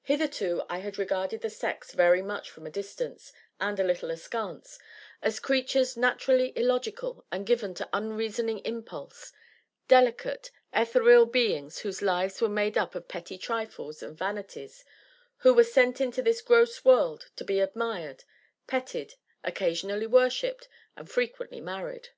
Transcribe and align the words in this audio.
Hitherto 0.00 0.62
I 0.70 0.78
had 0.78 0.96
regarded 0.96 1.42
the 1.42 1.50
sex 1.50 1.92
very 1.92 2.22
much 2.22 2.48
from 2.50 2.66
a 2.66 2.70
distance, 2.70 3.34
and 3.60 3.78
a 3.78 3.84
little 3.84 4.10
askance, 4.10 4.78
as 5.20 5.40
creatures 5.40 5.94
naturally 5.94 6.56
illogical, 6.56 7.26
and 7.30 7.44
given 7.44 7.74
to 7.74 7.88
unreasoning 7.92 8.60
impulse; 8.60 9.30
delicate, 9.88 10.50
ethereal 10.72 11.26
beings 11.26 11.80
whose 11.80 12.00
lives 12.00 12.40
were 12.40 12.48
made 12.48 12.78
up 12.78 12.94
of 12.94 13.08
petty 13.08 13.36
trifles 13.36 14.02
and 14.02 14.16
vanities, 14.16 14.86
who 15.40 15.52
were 15.52 15.64
sent 15.64 16.00
into 16.00 16.22
this 16.22 16.40
gross 16.40 16.82
world 16.82 17.30
to 17.36 17.44
be 17.44 17.60
admired, 17.60 18.24
petted, 18.66 19.16
occasionally 19.44 20.06
worshipped, 20.06 20.66
and 20.96 21.10
frequently 21.10 21.60
married. 21.60 22.08